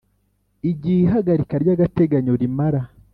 Igihe 0.71 0.99
ihagarika 1.05 1.53
ry’agateganyo 1.63 2.33
rimara 2.41 2.81